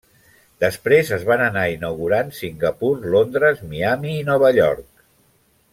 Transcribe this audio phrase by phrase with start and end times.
[0.63, 5.07] Després es van anar inaugurant Singapur, Londres, Miami i Nova York.